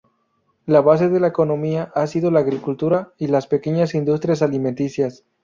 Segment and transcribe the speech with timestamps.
[0.65, 5.25] La base de la economía ha sido la agricultura y las pequeñas industrias alimenticias.